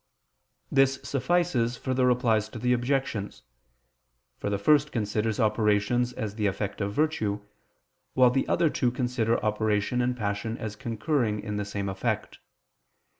[0.71, 3.43] This suffices for the Replies to the Objections.
[4.39, 7.39] For the first considers operations as the effect of virtue,
[8.15, 12.39] while the other two consider operation and passion as concurring in the same effect.